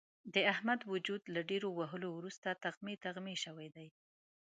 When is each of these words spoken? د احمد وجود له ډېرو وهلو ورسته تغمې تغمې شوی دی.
د 0.33 0.35
احمد 0.53 0.81
وجود 0.91 1.21
له 1.33 1.41
ډېرو 1.49 1.69
وهلو 1.79 2.09
ورسته 2.19 2.59
تغمې 2.63 2.95
تغمې 3.05 3.35
شوی 3.43 3.67
دی. 3.75 3.87